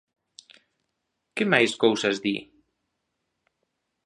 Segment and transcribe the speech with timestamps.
[1.35, 2.35] ¿Que máis cousas di?